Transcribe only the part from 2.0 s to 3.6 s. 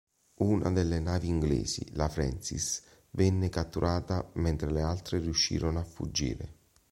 "Francis", venne